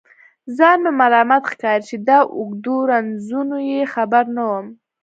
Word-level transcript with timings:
ځان 0.57 0.77
مې 0.83 0.91
ملامت 0.99 1.43
ښکاري 1.51 1.83
چې 1.89 1.95
د 2.07 2.09
اوږدو 2.37 2.75
رنځونو 2.89 3.57
یې 3.71 3.81
خبر 3.93 4.23
نه 4.35 4.43
وم. 4.49 4.65